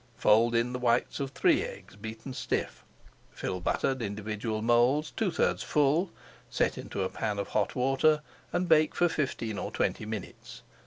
Fold 0.17 0.55
in 0.55 0.73
the 0.73 0.79
whites 0.79 1.19
of 1.19 1.29
three 1.29 1.61
eggs 1.63 1.95
beaten 1.95 2.33
stiff, 2.33 2.83
fill 3.29 3.59
buttered 3.61 4.01
individual 4.01 4.63
moulds 4.63 5.11
two 5.11 5.29
thirds 5.29 5.61
full, 5.61 6.09
set 6.49 6.75
into 6.75 7.03
a 7.03 7.09
pan 7.09 7.37
of 7.37 7.49
hot 7.49 7.75
water, 7.75 8.23
and 8.51 8.67
bake 8.67 8.95
for 8.95 9.07
fifteen 9.07 9.59
or 9.59 9.69
twenty 9.69 10.07
minutes. 10.07 10.63